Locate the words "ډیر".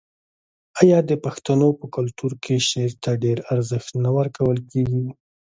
3.23-3.37